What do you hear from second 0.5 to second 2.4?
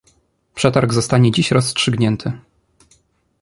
Przetarg zostanie dziś rozstrzygnięty.